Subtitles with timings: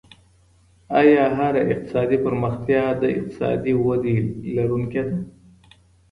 [0.99, 4.15] آيا هره اقتصادي پرمختيا د اقتصادي ودي
[4.55, 5.15] لرونکې ده؟